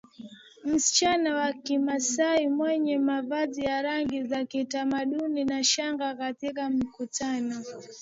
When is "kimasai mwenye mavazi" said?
1.53-3.61